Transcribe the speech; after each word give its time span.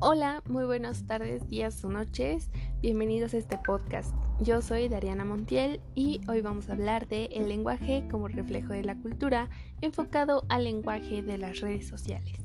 Hola, 0.00 0.44
muy 0.46 0.64
buenas 0.64 1.08
tardes, 1.08 1.48
días 1.48 1.84
o 1.84 1.88
noches. 1.88 2.52
Bienvenidos 2.80 3.34
a 3.34 3.38
este 3.38 3.58
podcast. 3.58 4.14
Yo 4.38 4.62
soy 4.62 4.88
Dariana 4.88 5.24
Montiel 5.24 5.80
y 5.96 6.20
hoy 6.28 6.40
vamos 6.40 6.68
a 6.68 6.74
hablar 6.74 7.08
de 7.08 7.24
el 7.32 7.48
lenguaje 7.48 8.06
como 8.08 8.28
reflejo 8.28 8.74
de 8.74 8.84
la 8.84 8.94
cultura 8.94 9.50
enfocado 9.80 10.44
al 10.48 10.62
lenguaje 10.62 11.22
de 11.22 11.36
las 11.36 11.58
redes 11.58 11.88
sociales. 11.88 12.38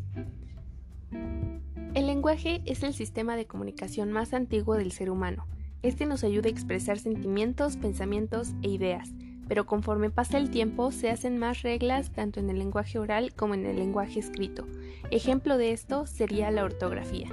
El 1.93 2.07
lenguaje 2.07 2.63
es 2.65 2.81
el 2.81 2.95
sistema 2.95 3.35
de 3.35 3.45
comunicación 3.45 4.11
más 4.11 4.33
antiguo 4.33 4.73
del 4.73 4.91
ser 4.91 5.11
humano. 5.11 5.45
Este 5.83 6.07
nos 6.07 6.23
ayuda 6.23 6.47
a 6.47 6.51
expresar 6.51 6.97
sentimientos, 6.97 7.77
pensamientos 7.77 8.53
e 8.63 8.69
ideas, 8.69 9.11
pero 9.47 9.67
conforme 9.67 10.09
pasa 10.09 10.39
el 10.39 10.49
tiempo 10.49 10.91
se 10.91 11.11
hacen 11.11 11.37
más 11.37 11.61
reglas 11.61 12.11
tanto 12.13 12.39
en 12.39 12.49
el 12.49 12.57
lenguaje 12.57 12.97
oral 12.97 13.35
como 13.35 13.53
en 13.53 13.67
el 13.67 13.75
lenguaje 13.75 14.19
escrito. 14.19 14.65
Ejemplo 15.11 15.59
de 15.59 15.71
esto 15.71 16.07
sería 16.07 16.49
la 16.49 16.63
ortografía. 16.63 17.29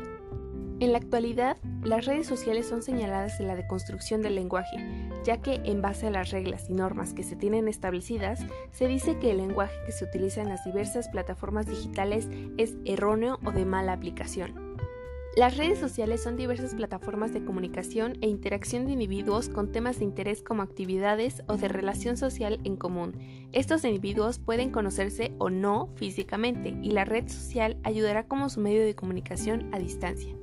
En 0.80 0.92
la 0.92 0.98
actualidad, 0.98 1.58
las 1.84 2.06
redes 2.06 2.26
sociales 2.26 2.66
son 2.66 2.82
señaladas 2.82 3.38
en 3.38 3.48
la 3.48 3.54
deconstrucción 3.54 4.22
del 4.22 4.34
lenguaje, 4.34 4.78
ya 5.24 5.42
que 5.42 5.60
en 5.64 5.82
base 5.82 6.06
a 6.06 6.10
las 6.10 6.30
reglas 6.30 6.70
y 6.70 6.72
normas 6.72 7.12
que 7.12 7.22
se 7.22 7.36
tienen 7.36 7.68
establecidas, 7.68 8.40
se 8.72 8.88
dice 8.88 9.18
que 9.18 9.30
el 9.30 9.36
lenguaje 9.36 9.76
que 9.84 9.92
se 9.92 10.06
utiliza 10.06 10.40
en 10.40 10.48
las 10.48 10.64
diversas 10.64 11.10
plataformas 11.10 11.66
digitales 11.66 12.28
es 12.56 12.76
erróneo 12.86 13.38
o 13.44 13.52
de 13.52 13.66
mala 13.66 13.92
aplicación. 13.92 14.78
Las 15.36 15.58
redes 15.58 15.78
sociales 15.78 16.22
son 16.22 16.36
diversas 16.36 16.74
plataformas 16.74 17.34
de 17.34 17.44
comunicación 17.44 18.16
e 18.22 18.28
interacción 18.28 18.86
de 18.86 18.92
individuos 18.92 19.50
con 19.50 19.72
temas 19.72 19.98
de 19.98 20.06
interés 20.06 20.42
como 20.42 20.62
actividades 20.62 21.42
o 21.46 21.58
de 21.58 21.68
relación 21.68 22.16
social 22.16 22.58
en 22.64 22.76
común. 22.76 23.18
Estos 23.52 23.84
individuos 23.84 24.38
pueden 24.38 24.70
conocerse 24.70 25.34
o 25.36 25.50
no 25.50 25.90
físicamente 25.96 26.74
y 26.82 26.92
la 26.92 27.04
red 27.04 27.28
social 27.28 27.76
ayudará 27.82 28.26
como 28.26 28.48
su 28.48 28.60
medio 28.60 28.82
de 28.82 28.94
comunicación 28.94 29.68
a 29.74 29.78
distancia. 29.78 30.34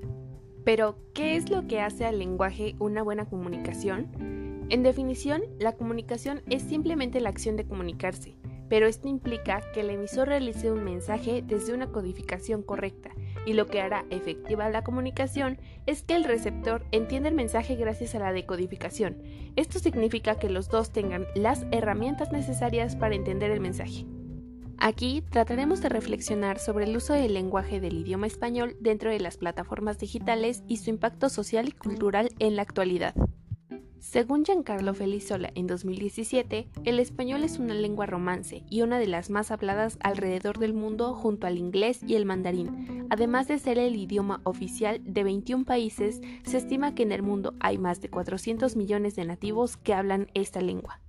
Pero, 0.68 0.98
¿qué 1.14 1.38
es 1.38 1.50
lo 1.50 1.66
que 1.66 1.80
hace 1.80 2.06
al 2.06 2.20
lenguaje 2.20 2.76
una 2.80 3.02
buena 3.02 3.24
comunicación? 3.24 4.66
En 4.70 4.84
definición, 4.84 5.44
la 5.60 5.78
comunicación 5.78 6.42
es 6.50 6.62
simplemente 6.62 7.22
la 7.22 7.30
acción 7.30 7.56
de 7.56 7.66
comunicarse, 7.66 8.36
pero 8.68 8.86
esto 8.86 9.08
implica 9.08 9.62
que 9.74 9.80
el 9.80 9.92
emisor 9.92 10.28
realice 10.28 10.70
un 10.70 10.84
mensaje 10.84 11.42
desde 11.42 11.74
una 11.74 11.88
codificación 11.94 12.64
correcta, 12.64 13.12
y 13.46 13.54
lo 13.54 13.68
que 13.68 13.80
hará 13.80 14.04
efectiva 14.10 14.70
la 14.70 14.84
comunicación 14.84 15.58
es 15.86 16.04
que 16.04 16.16
el 16.16 16.26
receptor 16.26 16.84
entienda 16.92 17.30
el 17.30 17.36
mensaje 17.36 17.78
gracias 17.78 18.14
a 18.16 18.20
la 18.20 18.34
decodificación. 18.34 19.24
Esto 19.56 19.80
significa 19.80 20.36
que 20.36 20.50
los 20.50 20.68
dos 20.68 20.92
tengan 20.92 21.28
las 21.34 21.66
herramientas 21.72 22.34
necesarias 22.34 22.98
para 22.98 23.16
entender 23.16 23.52
el 23.52 23.62
mensaje. 23.62 24.06
Aquí 24.80 25.24
trataremos 25.30 25.82
de 25.82 25.90
reflexionar 25.90 26.60
sobre 26.60 26.86
el 26.86 26.96
uso 26.96 27.14
del 27.14 27.34
lenguaje 27.34 27.80
del 27.80 27.98
idioma 27.98 28.28
español 28.28 28.76
dentro 28.80 29.10
de 29.10 29.20
las 29.20 29.38
plataformas 29.38 29.98
digitales 29.98 30.64
y 30.68 30.78
su 30.78 30.92
impacto 30.92 31.30
social 31.30 31.68
y 31.68 31.72
cultural 31.72 32.30
en 32.40 32.56
la 32.56 32.62
actualidad. 32.62 33.16
Según 34.00 34.46
Giancarlo 34.46 34.94
Felizola 34.94 35.52
en 35.56 35.68
2017, 35.68 36.70
el 36.86 37.00
español 37.00 37.44
es 37.44 37.58
una 37.58 37.74
lengua 37.74 38.06
romance 38.06 38.64
y 38.70 38.84
una 38.84 39.00
de 39.00 39.08
las 39.08 39.30
más 39.30 39.52
habladas 39.52 39.98
alrededor 40.02 40.60
del 40.60 40.74
mundo 40.74 41.14
junto 41.14 41.48
al 41.48 41.58
inglés 41.58 42.02
y 42.08 42.16
el 42.16 42.26
mandarín. 42.26 43.08
Además 43.10 43.48
de 43.48 43.60
ser 43.60 43.80
el 43.80 43.96
idioma 43.96 44.40
oficial 44.44 45.02
de 45.04 45.24
21 45.24 45.66
países, 45.66 46.22
se 46.44 46.58
estima 46.58 46.96
que 46.96 47.04
en 47.04 47.12
el 47.12 47.24
mundo 47.24 47.56
hay 47.60 47.78
más 47.78 48.00
de 48.00 48.10
400 48.10 48.76
millones 48.76 49.16
de 49.16 49.26
nativos 49.26 49.76
que 49.76 49.94
hablan 49.94 50.30
esta 50.36 50.62
lengua. 50.62 51.02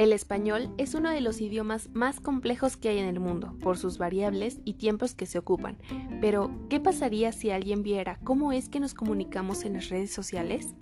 El 0.00 0.14
español 0.14 0.70
es 0.78 0.94
uno 0.94 1.10
de 1.10 1.20
los 1.20 1.42
idiomas 1.42 1.90
más 1.92 2.20
complejos 2.20 2.78
que 2.78 2.88
hay 2.88 2.96
en 2.96 3.04
el 3.04 3.20
mundo, 3.20 3.54
por 3.60 3.76
sus 3.76 3.98
variables 3.98 4.58
y 4.64 4.72
tiempos 4.72 5.14
que 5.14 5.26
se 5.26 5.36
ocupan. 5.36 5.76
Pero, 6.22 6.50
¿qué 6.70 6.80
pasaría 6.80 7.32
si 7.32 7.50
alguien 7.50 7.82
viera 7.82 8.18
cómo 8.24 8.50
es 8.52 8.70
que 8.70 8.80
nos 8.80 8.94
comunicamos 8.94 9.66
en 9.66 9.74
las 9.74 9.90
redes 9.90 10.10
sociales? 10.10 10.74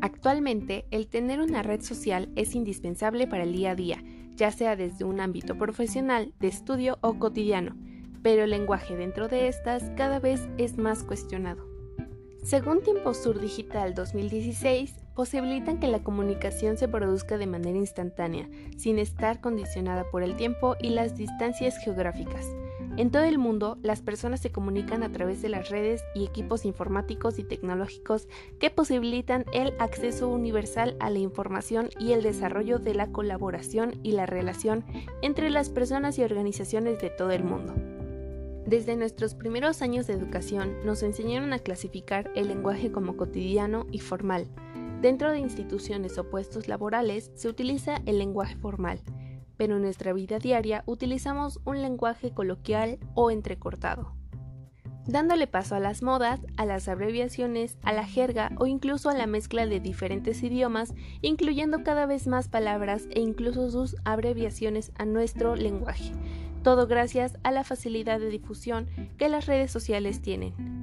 Actualmente, 0.00 0.86
el 0.90 1.08
tener 1.08 1.42
una 1.42 1.62
red 1.62 1.82
social 1.82 2.30
es 2.36 2.54
indispensable 2.54 3.26
para 3.26 3.42
el 3.42 3.52
día 3.52 3.72
a 3.72 3.74
día, 3.74 4.02
ya 4.34 4.50
sea 4.50 4.76
desde 4.76 5.04
un 5.04 5.20
ámbito 5.20 5.58
profesional, 5.58 6.32
de 6.40 6.48
estudio 6.48 6.96
o 7.02 7.18
cotidiano, 7.18 7.76
pero 8.22 8.44
el 8.44 8.50
lenguaje 8.50 8.96
dentro 8.96 9.28
de 9.28 9.48
estas 9.48 9.90
cada 9.94 10.20
vez 10.20 10.48
es 10.56 10.78
más 10.78 11.04
cuestionado. 11.04 11.68
Según 12.42 12.82
Tiempo 12.82 13.12
Sur 13.12 13.40
Digital 13.40 13.94
2016, 13.94 14.94
posibilitan 15.18 15.80
que 15.80 15.88
la 15.88 15.98
comunicación 15.98 16.76
se 16.76 16.86
produzca 16.86 17.38
de 17.38 17.48
manera 17.48 17.76
instantánea, 17.76 18.48
sin 18.76 19.00
estar 19.00 19.40
condicionada 19.40 20.04
por 20.12 20.22
el 20.22 20.36
tiempo 20.36 20.76
y 20.80 20.90
las 20.90 21.16
distancias 21.16 21.76
geográficas. 21.82 22.46
En 22.96 23.10
todo 23.10 23.24
el 23.24 23.36
mundo, 23.36 23.78
las 23.82 24.00
personas 24.00 24.38
se 24.38 24.52
comunican 24.52 25.02
a 25.02 25.10
través 25.10 25.42
de 25.42 25.48
las 25.48 25.70
redes 25.70 26.04
y 26.14 26.24
equipos 26.24 26.64
informáticos 26.64 27.40
y 27.40 27.42
tecnológicos 27.42 28.28
que 28.60 28.70
posibilitan 28.70 29.44
el 29.52 29.74
acceso 29.80 30.28
universal 30.28 30.94
a 31.00 31.10
la 31.10 31.18
información 31.18 31.88
y 31.98 32.12
el 32.12 32.22
desarrollo 32.22 32.78
de 32.78 32.94
la 32.94 33.08
colaboración 33.08 33.98
y 34.04 34.12
la 34.12 34.24
relación 34.24 34.84
entre 35.20 35.50
las 35.50 35.68
personas 35.68 36.16
y 36.20 36.22
organizaciones 36.22 37.00
de 37.00 37.10
todo 37.10 37.32
el 37.32 37.42
mundo. 37.42 37.74
Desde 38.68 38.94
nuestros 38.94 39.34
primeros 39.34 39.82
años 39.82 40.06
de 40.06 40.12
educación 40.12 40.76
nos 40.84 41.02
enseñaron 41.02 41.52
a 41.54 41.58
clasificar 41.58 42.30
el 42.36 42.46
lenguaje 42.46 42.92
como 42.92 43.16
cotidiano 43.16 43.88
y 43.90 43.98
formal. 43.98 44.46
Dentro 45.00 45.30
de 45.30 45.38
instituciones 45.38 46.18
o 46.18 46.28
puestos 46.28 46.68
laborales 46.68 47.30
se 47.34 47.48
utiliza 47.48 47.96
el 48.06 48.18
lenguaje 48.18 48.56
formal, 48.56 49.00
pero 49.56 49.76
en 49.76 49.82
nuestra 49.82 50.12
vida 50.12 50.38
diaria 50.38 50.82
utilizamos 50.86 51.60
un 51.64 51.82
lenguaje 51.82 52.32
coloquial 52.32 52.98
o 53.14 53.30
entrecortado. 53.30 54.12
Dándole 55.06 55.46
paso 55.46 55.74
a 55.74 55.80
las 55.80 56.02
modas, 56.02 56.40
a 56.56 56.66
las 56.66 56.86
abreviaciones, 56.88 57.78
a 57.82 57.92
la 57.92 58.04
jerga 58.04 58.50
o 58.58 58.66
incluso 58.66 59.08
a 59.08 59.14
la 59.14 59.26
mezcla 59.26 59.66
de 59.66 59.80
diferentes 59.80 60.42
idiomas, 60.42 60.94
incluyendo 61.22 61.82
cada 61.82 62.04
vez 62.04 62.26
más 62.26 62.48
palabras 62.48 63.06
e 63.10 63.20
incluso 63.20 63.70
sus 63.70 63.96
abreviaciones 64.04 64.92
a 64.96 65.06
nuestro 65.06 65.56
lenguaje 65.56 66.12
todo 66.62 66.86
gracias 66.86 67.38
a 67.44 67.50
la 67.50 67.64
facilidad 67.64 68.20
de 68.20 68.28
difusión 68.28 68.88
que 69.16 69.28
las 69.28 69.46
redes 69.46 69.70
sociales 69.70 70.20
tienen. 70.20 70.77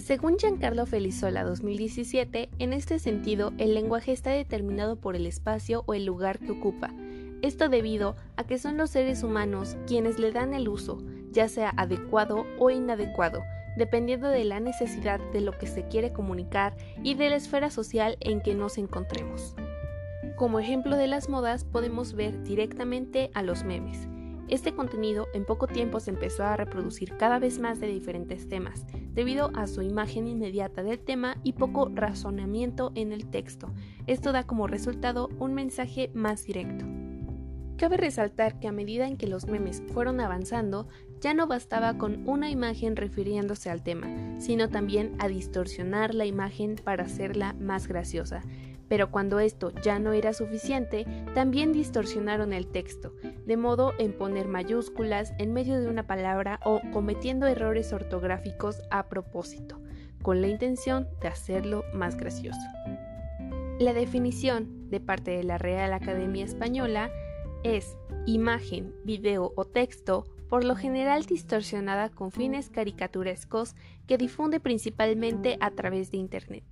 Según 0.00 0.38
Giancarlo 0.38 0.86
Felizola 0.86 1.44
2017, 1.44 2.48
en 2.58 2.72
este 2.72 2.98
sentido 2.98 3.52
el 3.58 3.74
lenguaje 3.74 4.12
está 4.12 4.30
determinado 4.30 4.96
por 4.96 5.14
el 5.14 5.26
espacio 5.26 5.84
o 5.86 5.92
el 5.92 6.06
lugar 6.06 6.38
que 6.38 6.52
ocupa. 6.52 6.90
Esto 7.42 7.68
debido 7.68 8.16
a 8.36 8.44
que 8.44 8.58
son 8.58 8.78
los 8.78 8.90
seres 8.90 9.22
humanos 9.22 9.76
quienes 9.86 10.18
le 10.18 10.32
dan 10.32 10.54
el 10.54 10.68
uso, 10.68 11.02
ya 11.32 11.48
sea 11.48 11.74
adecuado 11.76 12.46
o 12.58 12.70
inadecuado, 12.70 13.42
dependiendo 13.76 14.28
de 14.28 14.44
la 14.44 14.58
necesidad 14.58 15.20
de 15.32 15.42
lo 15.42 15.56
que 15.58 15.66
se 15.66 15.86
quiere 15.86 16.12
comunicar 16.12 16.74
y 17.02 17.14
de 17.14 17.28
la 17.28 17.36
esfera 17.36 17.70
social 17.70 18.16
en 18.20 18.40
que 18.40 18.54
nos 18.54 18.78
encontremos. 18.78 19.54
Como 20.34 20.60
ejemplo 20.60 20.96
de 20.96 21.08
las 21.08 21.28
modas 21.28 21.64
podemos 21.64 22.14
ver 22.14 22.42
directamente 22.42 23.30
a 23.34 23.42
los 23.42 23.64
memes. 23.64 24.08
Este 24.48 24.74
contenido 24.74 25.28
en 25.34 25.44
poco 25.44 25.68
tiempo 25.68 26.00
se 26.00 26.10
empezó 26.10 26.42
a 26.42 26.56
reproducir 26.56 27.16
cada 27.18 27.38
vez 27.38 27.60
más 27.60 27.78
de 27.78 27.86
diferentes 27.86 28.48
temas, 28.48 28.84
debido 29.12 29.50
a 29.54 29.66
su 29.66 29.82
imagen 29.82 30.26
inmediata 30.26 30.82
del 30.82 30.98
tema 30.98 31.36
y 31.42 31.52
poco 31.52 31.90
razonamiento 31.94 32.92
en 32.94 33.12
el 33.12 33.26
texto. 33.26 33.72
Esto 34.06 34.32
da 34.32 34.44
como 34.44 34.66
resultado 34.66 35.28
un 35.38 35.54
mensaje 35.54 36.10
más 36.14 36.44
directo. 36.44 36.84
Cabe 37.76 37.96
resaltar 37.96 38.60
que 38.60 38.68
a 38.68 38.72
medida 38.72 39.06
en 39.06 39.16
que 39.16 39.26
los 39.26 39.46
memes 39.46 39.82
fueron 39.94 40.20
avanzando, 40.20 40.88
ya 41.20 41.32
no 41.32 41.46
bastaba 41.46 41.96
con 41.96 42.28
una 42.28 42.50
imagen 42.50 42.94
refiriéndose 42.94 43.70
al 43.70 43.82
tema, 43.82 44.06
sino 44.38 44.68
también 44.68 45.14
a 45.18 45.28
distorsionar 45.28 46.14
la 46.14 46.26
imagen 46.26 46.76
para 46.76 47.04
hacerla 47.04 47.54
más 47.54 47.88
graciosa. 47.88 48.42
Pero 48.90 49.12
cuando 49.12 49.38
esto 49.38 49.70
ya 49.84 50.00
no 50.00 50.12
era 50.12 50.32
suficiente, 50.32 51.06
también 51.32 51.72
distorsionaron 51.72 52.52
el 52.52 52.66
texto, 52.66 53.14
de 53.46 53.56
modo 53.56 53.94
en 54.00 54.12
poner 54.12 54.48
mayúsculas 54.48 55.32
en 55.38 55.52
medio 55.52 55.80
de 55.80 55.86
una 55.86 56.08
palabra 56.08 56.58
o 56.64 56.80
cometiendo 56.92 57.46
errores 57.46 57.92
ortográficos 57.92 58.82
a 58.90 59.08
propósito, 59.08 59.80
con 60.22 60.40
la 60.40 60.48
intención 60.48 61.06
de 61.20 61.28
hacerlo 61.28 61.84
más 61.94 62.16
gracioso. 62.16 62.58
La 63.78 63.92
definición 63.92 64.90
de 64.90 64.98
parte 64.98 65.30
de 65.30 65.44
la 65.44 65.56
Real 65.56 65.92
Academia 65.92 66.44
Española 66.44 67.12
es 67.62 67.96
imagen, 68.26 68.92
video 69.04 69.52
o 69.54 69.66
texto, 69.66 70.26
por 70.48 70.64
lo 70.64 70.74
general 70.74 71.26
distorsionada 71.26 72.08
con 72.08 72.32
fines 72.32 72.70
caricaturescos 72.70 73.76
que 74.08 74.18
difunde 74.18 74.58
principalmente 74.58 75.58
a 75.60 75.70
través 75.70 76.10
de 76.10 76.16
Internet. 76.16 76.64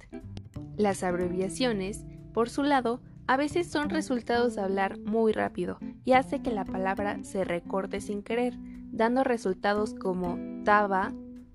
Las 0.76 1.02
abreviaciones, 1.02 2.04
por 2.38 2.50
su 2.50 2.62
lado, 2.62 3.00
a 3.26 3.36
veces 3.36 3.68
son 3.68 3.90
resultados 3.90 4.54
de 4.54 4.62
hablar 4.62 5.00
muy 5.00 5.32
rápido 5.32 5.80
y 6.04 6.12
hace 6.12 6.40
que 6.40 6.52
la 6.52 6.64
palabra 6.64 7.18
se 7.24 7.42
recorte 7.42 8.00
sin 8.00 8.22
querer, 8.22 8.54
dando 8.92 9.24
resultados 9.24 9.92
como 9.92 10.38
taba, 10.64 11.12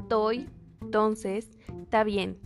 toy, 0.10 0.50
entonces, 0.82 1.58
ta 1.88 2.04
bien. 2.04 2.38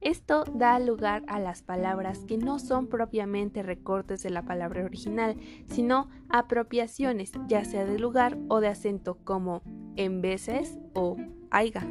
Esto 0.00 0.42
da 0.52 0.80
lugar 0.80 1.22
a 1.28 1.38
las 1.38 1.62
palabras 1.62 2.24
que 2.26 2.38
no 2.38 2.58
son 2.58 2.88
propiamente 2.88 3.62
recortes 3.62 4.20
de 4.24 4.30
la 4.30 4.42
palabra 4.42 4.84
original, 4.84 5.36
sino 5.68 6.08
apropiaciones, 6.28 7.30
ya 7.46 7.64
sea 7.64 7.84
de 7.84 8.00
lugar 8.00 8.36
o 8.48 8.58
de 8.58 8.66
acento 8.66 9.16
como 9.22 9.62
en 9.94 10.22
veces 10.22 10.76
o 10.92 11.16
aiga. 11.52 11.86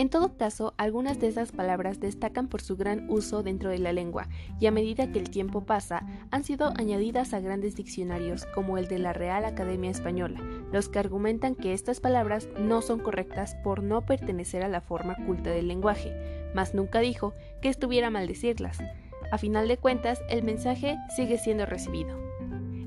En 0.00 0.08
todo 0.08 0.34
caso, 0.38 0.72
algunas 0.78 1.20
de 1.20 1.28
esas 1.28 1.52
palabras 1.52 2.00
destacan 2.00 2.48
por 2.48 2.62
su 2.62 2.74
gran 2.74 3.10
uso 3.10 3.42
dentro 3.42 3.68
de 3.68 3.78
la 3.78 3.92
lengua 3.92 4.28
y 4.58 4.64
a 4.64 4.70
medida 4.70 5.12
que 5.12 5.18
el 5.18 5.28
tiempo 5.28 5.66
pasa 5.66 6.06
han 6.30 6.42
sido 6.42 6.72
añadidas 6.78 7.34
a 7.34 7.40
grandes 7.40 7.76
diccionarios 7.76 8.46
como 8.54 8.78
el 8.78 8.88
de 8.88 8.98
la 8.98 9.12
Real 9.12 9.44
Academia 9.44 9.90
Española, 9.90 10.40
los 10.72 10.88
que 10.88 11.00
argumentan 11.00 11.54
que 11.54 11.74
estas 11.74 12.00
palabras 12.00 12.48
no 12.58 12.80
son 12.80 13.00
correctas 13.00 13.56
por 13.56 13.82
no 13.82 14.06
pertenecer 14.06 14.62
a 14.62 14.68
la 14.68 14.80
forma 14.80 15.16
culta 15.26 15.50
del 15.50 15.68
lenguaje, 15.68 16.14
mas 16.54 16.72
nunca 16.72 17.00
dijo 17.00 17.34
que 17.60 17.68
estuviera 17.68 18.08
mal 18.08 18.26
decirlas. 18.26 18.78
A 19.30 19.36
final 19.36 19.68
de 19.68 19.76
cuentas, 19.76 20.22
el 20.30 20.42
mensaje 20.42 20.96
sigue 21.14 21.36
siendo 21.36 21.66
recibido. 21.66 22.29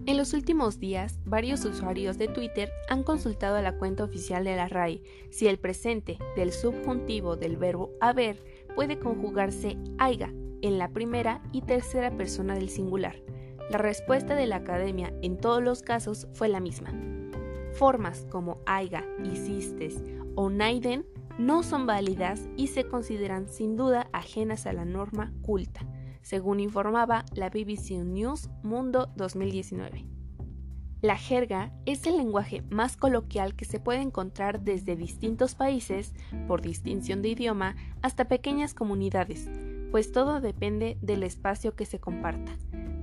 En 0.05 0.17
los 0.17 0.33
últimos 0.33 0.79
días, 0.79 1.17
varios 1.23 1.63
usuarios 1.63 2.17
de 2.17 2.27
Twitter 2.27 2.69
han 2.89 3.03
consultado 3.03 3.55
a 3.55 3.61
la 3.61 3.77
cuenta 3.77 4.03
oficial 4.03 4.43
de 4.43 4.57
la 4.57 4.67
RAI 4.67 5.01
si 5.29 5.47
el 5.47 5.57
presente 5.59 6.17
del 6.35 6.51
subjuntivo 6.51 7.37
del 7.37 7.55
verbo 7.55 7.89
haber 8.01 8.43
puede 8.75 8.99
conjugarse 8.99 9.77
aiga 9.97 10.29
en 10.61 10.77
la 10.77 10.89
primera 10.89 11.41
y 11.53 11.61
tercera 11.61 12.11
persona 12.17 12.53
del 12.53 12.67
singular. 12.67 13.15
La 13.69 13.77
respuesta 13.77 14.35
de 14.35 14.45
la 14.45 14.57
academia 14.57 15.13
en 15.21 15.37
todos 15.37 15.63
los 15.63 15.81
casos 15.81 16.27
fue 16.33 16.49
la 16.49 16.59
misma. 16.59 16.93
Formas 17.71 18.27
como 18.29 18.59
aiga, 18.65 19.05
hiciste 19.23 19.89
o 20.35 20.49
naiden 20.49 21.05
no 21.37 21.63
son 21.63 21.85
válidas 21.85 22.41
y 22.57 22.67
se 22.67 22.89
consideran 22.89 23.47
sin 23.47 23.77
duda 23.77 24.09
ajenas 24.11 24.65
a 24.65 24.73
la 24.73 24.83
norma 24.83 25.31
culta 25.43 25.87
según 26.23 26.59
informaba 26.59 27.25
la 27.35 27.49
BBC 27.49 27.91
News 28.03 28.49
Mundo 28.63 29.11
2019. 29.15 30.07
La 31.03 31.17
jerga 31.17 31.73
es 31.85 32.07
el 32.07 32.15
lenguaje 32.15 32.63
más 32.69 32.95
coloquial 32.95 33.55
que 33.55 33.65
se 33.65 33.79
puede 33.79 33.99
encontrar 33.99 34.61
desde 34.61 34.95
distintos 34.95 35.53
países, 35.53 36.13
por 36.47 36.61
distinción 36.61 37.21
de 37.21 37.27
idioma, 37.27 37.75
hasta 38.01 38.29
pequeñas 38.29 38.73
comunidades, 38.73 39.49
pues 39.91 40.13
todo 40.13 40.39
depende 40.39 40.97
del 41.01 41.23
espacio 41.23 41.75
que 41.75 41.85
se 41.85 41.99
comparta. 41.99 42.53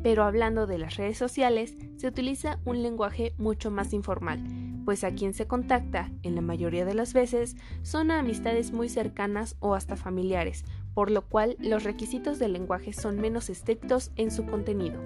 Pero 0.02 0.24
hablando 0.24 0.66
de 0.66 0.78
las 0.78 0.96
redes 0.96 1.18
sociales, 1.18 1.76
se 1.98 2.08
utiliza 2.08 2.58
un 2.64 2.82
lenguaje 2.82 3.34
mucho 3.36 3.70
más 3.70 3.92
informal, 3.92 4.42
pues 4.86 5.04
a 5.04 5.14
quien 5.14 5.34
se 5.34 5.46
contacta, 5.46 6.10
en 6.22 6.34
la 6.34 6.40
mayoría 6.40 6.86
de 6.86 6.94
las 6.94 7.12
veces, 7.12 7.54
son 7.82 8.10
amistades 8.10 8.72
muy 8.72 8.88
cercanas 8.88 9.56
o 9.60 9.74
hasta 9.74 9.96
familiares, 9.96 10.64
por 10.94 11.10
lo 11.10 11.22
cual 11.22 11.56
los 11.58 11.84
requisitos 11.84 12.38
del 12.38 12.52
lenguaje 12.52 12.92
son 12.92 13.20
menos 13.20 13.50
estrictos 13.50 14.10
en 14.16 14.30
su 14.30 14.46
contenido. 14.46 15.00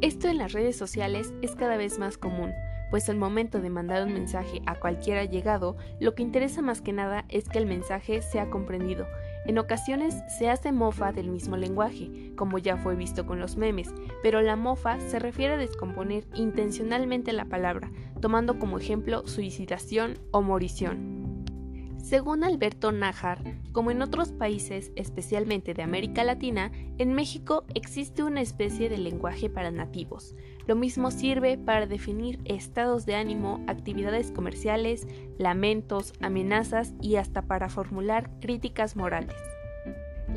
Esto 0.00 0.28
en 0.28 0.38
las 0.38 0.52
redes 0.52 0.76
sociales 0.76 1.32
es 1.42 1.54
cada 1.54 1.76
vez 1.76 1.98
más 1.98 2.18
común, 2.18 2.52
pues 2.90 3.08
al 3.08 3.16
momento 3.16 3.60
de 3.60 3.70
mandar 3.70 4.06
un 4.06 4.12
mensaje 4.12 4.62
a 4.66 4.78
cualquiera 4.78 5.24
llegado, 5.24 5.76
lo 5.98 6.14
que 6.14 6.22
interesa 6.22 6.62
más 6.62 6.80
que 6.80 6.92
nada 6.92 7.24
es 7.28 7.48
que 7.48 7.58
el 7.58 7.66
mensaje 7.66 8.22
sea 8.22 8.50
comprendido. 8.50 9.06
En 9.46 9.58
ocasiones 9.58 10.22
se 10.38 10.48
hace 10.48 10.72
mofa 10.72 11.12
del 11.12 11.28
mismo 11.28 11.56
lenguaje, 11.56 12.32
como 12.36 12.58
ya 12.58 12.76
fue 12.76 12.94
visto 12.94 13.26
con 13.26 13.40
los 13.40 13.56
memes, 13.56 13.92
pero 14.22 14.40
la 14.42 14.56
mofa 14.56 15.00
se 15.00 15.18
refiere 15.18 15.54
a 15.54 15.58
descomponer 15.58 16.26
intencionalmente 16.34 17.32
la 17.32 17.44
palabra, 17.46 17.90
tomando 18.20 18.58
como 18.58 18.78
ejemplo 18.78 19.26
suicidación 19.26 20.18
o 20.30 20.40
morición. 20.40 21.13
Según 22.04 22.44
Alberto 22.44 22.92
Nájar, 22.92 23.40
como 23.72 23.90
en 23.90 24.02
otros 24.02 24.30
países, 24.30 24.92
especialmente 24.94 25.72
de 25.72 25.82
América 25.82 26.22
Latina, 26.22 26.70
en 26.98 27.14
México 27.14 27.64
existe 27.74 28.22
una 28.22 28.42
especie 28.42 28.90
de 28.90 28.98
lenguaje 28.98 29.48
para 29.48 29.70
nativos. 29.70 30.34
Lo 30.66 30.76
mismo 30.76 31.10
sirve 31.10 31.56
para 31.56 31.86
definir 31.86 32.40
estados 32.44 33.06
de 33.06 33.14
ánimo, 33.14 33.64
actividades 33.68 34.32
comerciales, 34.32 35.06
lamentos, 35.38 36.12
amenazas 36.20 36.92
y 37.00 37.16
hasta 37.16 37.40
para 37.40 37.70
formular 37.70 38.28
críticas 38.38 38.96
morales. 38.96 39.36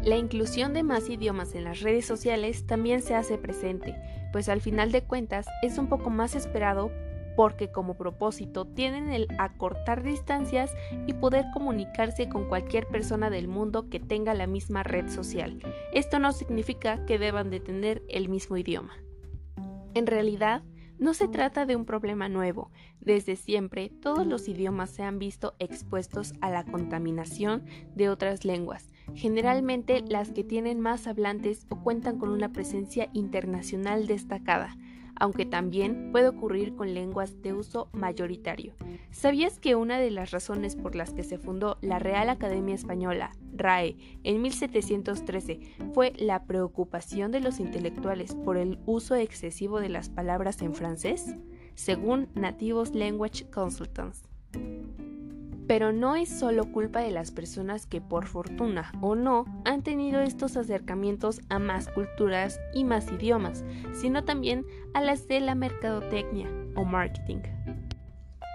La 0.06 0.16
inclusión 0.16 0.74
de 0.74 0.84
más 0.84 1.10
idiomas 1.10 1.54
en 1.54 1.66
las 1.66 1.82
redes 1.82 2.06
sociales 2.06 2.66
también 2.66 3.02
se 3.02 3.14
hace 3.14 3.38
presente, 3.38 3.94
pues 4.32 4.48
al 4.48 4.62
final 4.62 4.94
de 4.94 5.04
cuentas 5.04 5.46
es 5.62 5.78
un 5.78 5.88
poco 5.88 6.12
más 6.12 6.34
esperado 6.34 6.94
porque 7.38 7.72
como 7.72 7.94
propósito 7.94 8.66
tienen 8.66 9.12
el 9.12 9.28
acortar 9.38 10.02
distancias 10.02 10.74
y 11.06 11.14
poder 11.14 11.46
comunicarse 11.54 12.28
con 12.28 12.50
cualquier 12.50 12.88
persona 12.88 13.30
del 13.30 13.48
mundo 13.48 13.92
que 13.92 14.00
tenga 14.00 14.34
la 14.34 14.48
misma 14.48 14.82
red 14.82 15.08
social. 15.08 15.60
Esto 15.94 16.18
no 16.18 16.32
significa 16.32 17.06
que 17.06 17.20
deban 17.20 17.52
de 17.52 17.60
tener 17.60 18.02
el 18.10 18.28
mismo 18.28 18.58
idioma. 18.58 18.94
En 19.94 20.08
realidad, 20.08 20.64
no 20.98 21.14
se 21.14 21.28
trata 21.28 21.68
de 21.68 21.76
un 21.76 21.86
problema 21.86 22.28
nuevo. 22.28 22.72
Desde 23.02 23.36
siempre, 23.36 23.92
todos 24.02 24.26
los 24.26 24.48
idiomas 24.48 24.90
se 24.90 25.04
han 25.04 25.20
visto 25.20 25.54
expuestos 25.60 26.34
a 26.42 26.50
la 26.50 26.66
contaminación 26.66 27.66
de 27.94 28.10
otras 28.10 28.46
lenguas, 28.46 28.90
generalmente 29.14 30.02
las 30.02 30.32
que 30.32 30.44
tienen 30.44 30.80
más 30.80 31.06
hablantes 31.06 31.68
o 31.70 31.84
cuentan 31.84 32.18
con 32.18 32.30
una 32.30 32.52
presencia 32.52 33.10
internacional 33.14 34.08
destacada 34.08 34.76
aunque 35.20 35.46
también 35.46 36.12
puede 36.12 36.28
ocurrir 36.28 36.76
con 36.76 36.94
lenguas 36.94 37.42
de 37.42 37.54
uso 37.54 37.90
mayoritario. 37.94 38.74
¿Sabías 39.12 39.60
que 39.60 39.76
una 39.76 40.00
de 40.00 40.12
las 40.12 40.32
razones 40.32 40.76
por 40.76 40.96
las 40.96 41.14
que 41.14 41.24
se 41.24 41.38
fundó 41.38 41.78
la 41.82 42.00
Real 42.00 42.30
Academia 42.30 42.76
Española, 42.76 43.32
RAE, 43.54 43.98
en 44.24 44.42
1713 44.42 45.60
fue 45.94 46.14
la 46.18 46.44
preocupación 46.46 47.32
de 47.32 47.40
los 47.40 47.60
intelectuales 47.60 48.36
por 48.36 48.58
el 48.58 48.80
uso 48.86 49.16
excesivo 49.16 49.80
de 49.80 49.90
las 49.90 50.10
palabras 50.10 50.62
en 50.62 50.74
francés? 50.74 51.36
Según 51.76 52.30
Nativos 52.34 52.96
Language 52.96 53.50
Consultants. 53.50 54.28
Pero 55.68 55.92
no 55.92 56.16
es 56.16 56.30
solo 56.30 56.72
culpa 56.72 57.02
de 57.02 57.12
las 57.12 57.32
personas 57.32 57.86
que 57.86 58.00
por 58.00 58.26
fortuna 58.26 58.92
o 59.02 59.16
no 59.16 59.46
han 59.66 59.84
tenido 59.84 60.22
estos 60.22 60.56
acercamientos 60.56 61.42
a 61.50 61.60
más 61.60 61.90
culturas 61.90 62.60
y 62.74 62.86
más 62.86 63.12
idiomas, 63.12 63.66
sino 63.94 64.24
también 64.24 64.66
a 64.94 65.02
las 65.02 65.28
de 65.28 65.42
la 65.42 65.56
mercadotecnia 65.56 66.48
o 66.76 66.86
marketing. 66.86 67.40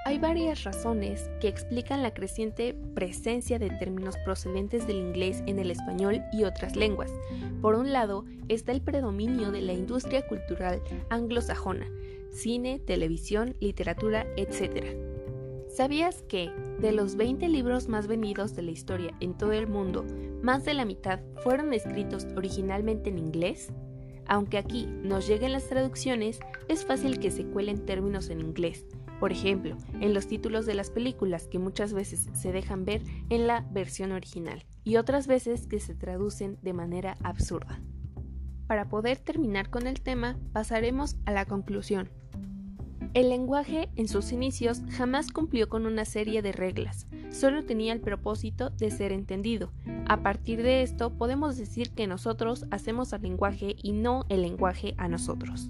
Hay 0.04 0.18
varias 0.18 0.64
razones 0.64 1.30
que 1.40 1.46
explican 1.46 2.02
la 2.02 2.12
creciente 2.12 2.74
presencia 2.94 3.60
de 3.60 3.70
términos 3.70 4.16
procedentes 4.24 4.86
del 4.86 4.96
inglés 4.96 5.44
en 5.46 5.60
el 5.60 5.70
español 5.70 6.22
y 6.32 6.42
otras 6.42 6.74
lenguas. 6.74 7.12
Por 7.60 7.76
un 7.76 7.92
lado, 7.92 8.24
está 8.48 8.72
el 8.72 8.80
predominio 8.80 9.52
de 9.52 9.60
la 9.60 9.74
industria 9.74 10.26
cultural 10.26 10.82
anglosajona, 11.08 11.86
cine, 12.32 12.80
televisión, 12.80 13.54
literatura, 13.60 14.26
etc 14.36 15.11
¿Sabías 15.72 16.20
que, 16.28 16.50
de 16.80 16.92
los 16.92 17.16
20 17.16 17.48
libros 17.48 17.88
más 17.88 18.06
vendidos 18.06 18.54
de 18.54 18.60
la 18.60 18.72
historia 18.72 19.16
en 19.20 19.32
todo 19.32 19.52
el 19.52 19.66
mundo, 19.66 20.04
más 20.42 20.66
de 20.66 20.74
la 20.74 20.84
mitad 20.84 21.20
fueron 21.42 21.72
escritos 21.72 22.26
originalmente 22.36 23.08
en 23.08 23.16
inglés? 23.16 23.72
Aunque 24.26 24.58
aquí 24.58 24.84
nos 24.86 25.26
lleguen 25.26 25.52
las 25.52 25.68
traducciones, 25.68 26.40
es 26.68 26.84
fácil 26.84 27.18
que 27.18 27.30
se 27.30 27.46
cuelen 27.46 27.86
términos 27.86 28.28
en 28.28 28.40
inglés, 28.40 28.84
por 29.18 29.32
ejemplo, 29.32 29.78
en 29.98 30.12
los 30.12 30.26
títulos 30.26 30.66
de 30.66 30.74
las 30.74 30.90
películas 30.90 31.48
que 31.48 31.58
muchas 31.58 31.94
veces 31.94 32.28
se 32.34 32.52
dejan 32.52 32.84
ver 32.84 33.00
en 33.30 33.46
la 33.46 33.66
versión 33.70 34.12
original 34.12 34.66
y 34.84 34.96
otras 34.96 35.26
veces 35.26 35.66
que 35.66 35.80
se 35.80 35.94
traducen 35.94 36.58
de 36.60 36.74
manera 36.74 37.16
absurda. 37.22 37.80
Para 38.66 38.90
poder 38.90 39.16
terminar 39.20 39.70
con 39.70 39.86
el 39.86 40.02
tema, 40.02 40.38
pasaremos 40.52 41.16
a 41.24 41.30
la 41.30 41.46
conclusión. 41.46 42.10
El 43.14 43.28
lenguaje, 43.28 43.90
en 43.96 44.08
sus 44.08 44.32
inicios, 44.32 44.80
jamás 44.88 45.30
cumplió 45.30 45.68
con 45.68 45.84
una 45.84 46.06
serie 46.06 46.40
de 46.40 46.50
reglas, 46.50 47.06
solo 47.30 47.62
tenía 47.62 47.92
el 47.92 48.00
propósito 48.00 48.70
de 48.70 48.90
ser 48.90 49.12
entendido. 49.12 49.70
A 50.06 50.22
partir 50.22 50.62
de 50.62 50.82
esto, 50.82 51.10
podemos 51.10 51.58
decir 51.58 51.90
que 51.90 52.06
nosotros 52.06 52.64
hacemos 52.70 53.12
al 53.12 53.20
lenguaje 53.20 53.76
y 53.82 53.92
no 53.92 54.24
el 54.30 54.40
lenguaje 54.40 54.94
a 54.96 55.08
nosotros. 55.08 55.68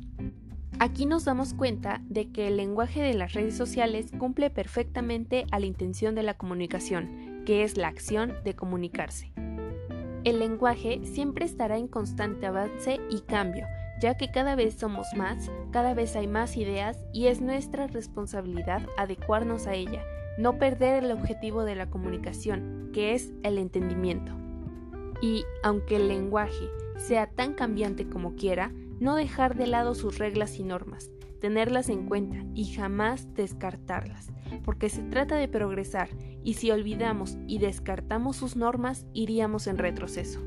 Aquí 0.79 1.05
nos 1.05 1.25
damos 1.25 1.53
cuenta 1.53 2.01
de 2.09 2.31
que 2.31 2.47
el 2.47 2.57
lenguaje 2.57 3.03
de 3.03 3.15
las 3.15 3.33
redes 3.33 3.57
sociales 3.57 4.13
cumple 4.17 4.49
perfectamente 4.49 5.45
a 5.51 5.59
la 5.59 5.67
intención 5.67 6.15
de 6.15 6.23
la 6.23 6.35
comunicación, 6.35 7.43
que 7.45 7.65
es 7.65 7.77
la 7.77 7.89
acción 7.89 8.35
de 8.45 8.55
comunicarse. 8.55 9.33
El 10.23 10.39
lenguaje 10.39 11.01
siempre 11.03 11.45
estará 11.45 11.77
en 11.77 11.89
constante 11.89 12.47
avance 12.47 13.01
y 13.11 13.23
cambio, 13.23 13.67
ya 14.03 14.17
que 14.17 14.33
cada 14.33 14.57
vez 14.57 14.75
somos 14.75 15.07
más, 15.17 15.49
cada 15.71 15.95
vez 15.95 16.17
hay 16.17 16.27
más 16.27 16.57
ideas 16.57 16.99
y 17.13 17.29
es 17.29 17.41
nuestra 17.41 17.87
responsabilidad 17.87 18.83
adecuarnos 18.99 19.69
a 19.69 19.75
ella, 19.75 20.03
no 20.39 20.59
perder 20.59 21.05
el 21.05 21.13
objetivo 21.13 21.63
de 21.63 21.77
la 21.77 21.89
comunicación, 21.89 22.91
que 22.93 23.15
es 23.15 23.33
el 23.45 23.59
entendimiento. 23.59 24.33
Y, 25.21 25.45
aunque 25.63 25.97
el 25.97 26.09
lenguaje 26.09 26.69
sea 26.97 27.29
tan 27.29 27.55
cambiante 27.55 28.09
como 28.09 28.35
quiera, 28.35 28.73
no 28.99 29.15
dejar 29.15 29.57
de 29.57 29.69
lado 29.69 29.95
sus 29.95 30.19
reglas 30.19 30.59
y 30.59 30.65
normas, 30.65 31.13
tenerlas 31.41 31.89
en 31.89 32.09
cuenta 32.09 32.45
y 32.55 32.75
jamás 32.75 33.33
descartarlas, 33.35 34.33
porque 34.65 34.89
se 34.89 35.05
trata 35.05 35.37
de 35.37 35.47
progresar 35.47 36.09
y 36.43 36.55
si 36.55 36.73
olvidamos 36.73 37.39
y 37.47 37.59
descartamos 37.59 38.35
sus 38.35 38.57
normas 38.57 39.07
iríamos 39.13 39.69
en 39.69 39.79
retroceso. 39.79 40.41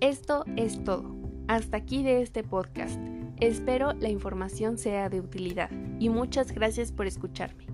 Esto 0.00 0.44
es 0.54 0.84
todo. 0.84 1.25
Hasta 1.48 1.76
aquí 1.76 2.02
de 2.02 2.22
este 2.22 2.42
podcast. 2.42 3.00
Espero 3.38 3.92
la 3.92 4.08
información 4.08 4.78
sea 4.78 5.08
de 5.08 5.20
utilidad 5.20 5.70
y 6.00 6.08
muchas 6.08 6.52
gracias 6.52 6.90
por 6.90 7.06
escucharme. 7.06 7.65